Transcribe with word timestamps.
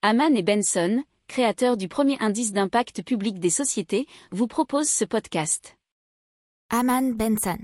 Haman 0.00 0.36
et 0.36 0.44
Benson, 0.44 1.02
créateurs 1.26 1.76
du 1.76 1.88
premier 1.88 2.16
indice 2.20 2.52
d'impact 2.52 3.02
public 3.02 3.40
des 3.40 3.50
sociétés, 3.50 4.06
vous 4.30 4.46
proposent 4.46 4.88
ce 4.88 5.04
podcast. 5.04 5.76
Haman 6.70 7.14
Benson. 7.14 7.58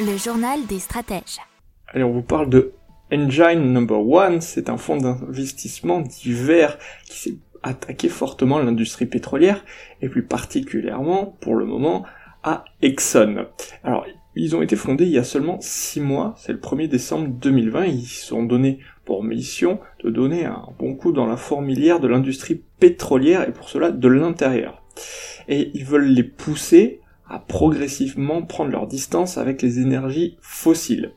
Le 0.00 0.16
journal 0.16 0.66
des 0.66 0.80
stratèges. 0.80 1.38
Allez, 1.86 2.02
on 2.02 2.10
vous 2.10 2.22
parle 2.22 2.50
de 2.50 2.72
Engine 3.12 3.72
Number 3.72 4.04
One. 4.04 4.40
C'est 4.40 4.68
un 4.68 4.76
fonds 4.76 4.96
d'investissement 4.96 6.00
divers 6.00 6.76
qui 7.06 7.16
s'est 7.16 7.36
attaqué 7.62 8.08
fortement 8.08 8.56
à 8.56 8.64
l'industrie 8.64 9.06
pétrolière 9.06 9.64
et 10.00 10.08
plus 10.08 10.24
particulièrement, 10.24 11.26
pour 11.40 11.54
le 11.54 11.64
moment, 11.64 12.04
à 12.42 12.64
Exxon. 12.82 13.46
Alors, 13.84 14.04
ils 14.34 14.56
ont 14.56 14.62
été 14.62 14.76
fondés 14.76 15.04
il 15.04 15.12
y 15.12 15.18
a 15.18 15.24
seulement 15.24 15.58
6 15.60 16.00
mois, 16.00 16.34
c'est 16.38 16.52
le 16.52 16.58
1er 16.58 16.88
décembre 16.88 17.28
2020, 17.28 17.84
ils 17.86 18.06
se 18.06 18.26
sont 18.26 18.42
donnés 18.42 18.78
pour 19.04 19.24
mission 19.24 19.80
de 20.02 20.10
donner 20.10 20.44
un 20.44 20.68
bon 20.78 20.94
coup 20.94 21.12
dans 21.12 21.26
la 21.26 21.36
fourmilière 21.36 22.00
de 22.00 22.08
l'industrie 22.08 22.62
pétrolière 22.78 23.48
et 23.48 23.52
pour 23.52 23.68
cela 23.68 23.90
de 23.90 24.08
l'intérieur. 24.08 24.82
Et 25.48 25.70
ils 25.74 25.84
veulent 25.84 26.06
les 26.06 26.22
pousser 26.22 27.00
à 27.28 27.38
progressivement 27.38 28.42
prendre 28.42 28.70
leur 28.70 28.86
distance 28.86 29.38
avec 29.38 29.62
les 29.62 29.80
énergies 29.80 30.36
fossiles. 30.40 31.12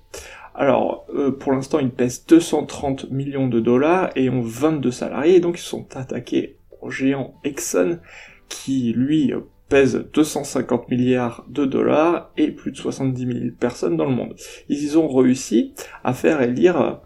Alors, 0.53 1.05
euh, 1.13 1.31
pour 1.31 1.51
l'instant, 1.51 1.79
ils 1.79 1.91
pèsent 1.91 2.25
230 2.25 3.11
millions 3.11 3.47
de 3.47 3.59
dollars 3.59 4.11
et 4.15 4.29
ont 4.29 4.41
22 4.41 4.89
salariés, 4.89 5.41
donc 5.41 5.59
ils 5.59 5.63
sont 5.63 5.85
attaqués 5.95 6.57
au 6.81 6.89
géant 6.89 7.35
Exxon, 7.43 7.99
qui 8.47 8.93
lui 8.93 9.33
pèse 9.69 10.05
250 10.13 10.89
milliards 10.89 11.45
de 11.49 11.65
dollars 11.65 12.31
et 12.37 12.51
plus 12.51 12.71
de 12.71 12.77
70 12.77 13.25
000 13.25 13.39
personnes 13.59 13.97
dans 13.97 14.05
le 14.05 14.15
monde. 14.15 14.35
Ils 14.69 14.97
ont 14.97 15.07
réussi 15.07 15.73
à 16.03 16.13
faire 16.13 16.41
élire 16.41 17.01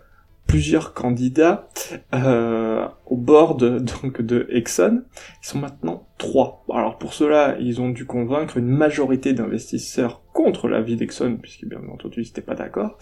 plusieurs 0.49 0.95
candidats 0.95 1.69
euh, 2.15 2.87
au 3.05 3.15
board 3.15 3.63
donc 4.01 4.21
de 4.21 4.47
Exxon. 4.49 5.03
Ils 5.43 5.47
sont 5.47 5.59
maintenant 5.59 6.07
trois. 6.17 6.65
Alors 6.73 6.97
pour 6.97 7.13
cela, 7.13 7.55
ils 7.59 7.79
ont 7.81 7.89
dû 7.89 8.05
convaincre 8.05 8.57
une 8.57 8.67
majorité 8.67 9.33
d'investisseurs 9.33 10.23
contre 10.33 10.67
l'avis 10.67 10.95
d'Exxon, 10.95 11.37
puisque 11.39 11.65
bien 11.65 11.81
entendu 11.93 12.21
ils 12.21 12.25
n'étaient 12.25 12.41
pas 12.41 12.55
d'accord. 12.55 12.97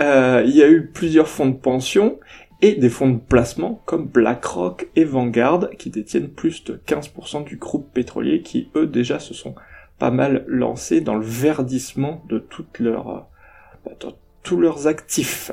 Euh, 0.00 0.42
il 0.46 0.56
y 0.56 0.62
a 0.62 0.68
eu 0.68 0.86
plusieurs 0.86 1.28
fonds 1.28 1.48
de 1.48 1.56
pension 1.56 2.18
et 2.60 2.74
des 2.74 2.90
fonds 2.90 3.10
de 3.10 3.18
placement 3.18 3.82
comme 3.84 4.06
BlackRock 4.06 4.88
et 4.96 5.04
Vanguard 5.04 5.70
qui 5.78 5.90
détiennent 5.90 6.28
plus 6.28 6.64
de 6.64 6.80
15% 6.86 7.44
du 7.44 7.56
groupe 7.56 7.92
pétrolier 7.92 8.42
qui 8.42 8.70
eux 8.74 8.86
déjà 8.86 9.20
se 9.20 9.34
sont 9.34 9.54
pas 9.98 10.10
mal 10.10 10.44
lancés 10.46 11.00
dans 11.00 11.14
le 11.14 11.24
verdissement 11.24 12.22
de 12.28 12.38
toutes 12.38 12.78
leurs, 12.78 13.28
euh, 13.86 13.90
de 14.00 14.14
tous 14.42 14.56
leurs 14.56 14.86
actifs. 14.86 15.52